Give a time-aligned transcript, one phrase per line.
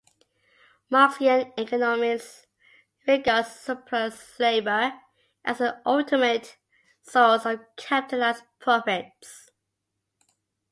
[0.89, 2.47] Marxian economics
[3.07, 4.93] regards surplus labour
[5.45, 6.57] as the ultimate
[7.03, 9.51] source of capitalist profits.